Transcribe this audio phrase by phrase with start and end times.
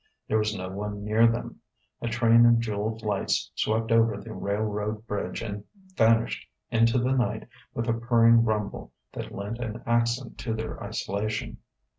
[0.27, 1.59] There was no one near them.
[2.01, 5.63] A train of jewelled lights swept over the railroad bridge and
[5.95, 11.57] vanished into the night with a purring rumble that lent an accent to their isolation.